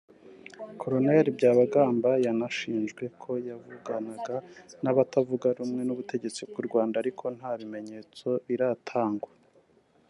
Col 0.79 0.93
Byabagamba 1.37 2.09
yanashinjwe 2.25 3.03
ko 3.21 3.31
yavuganaga 3.47 4.35
n’abatavuga 4.83 5.47
rumwe 5.57 5.81
n’ubutegetsi 5.85 6.41
bw’u 6.49 6.63
Rwanda 6.67 6.95
ariko 7.03 7.23
nta 7.37 7.51
bimenyetso 7.59 8.27
biratangwa 8.47 9.31